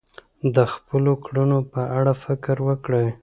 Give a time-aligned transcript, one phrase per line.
[0.55, 3.07] د خپلو کړنو په اړه فکر وکړئ.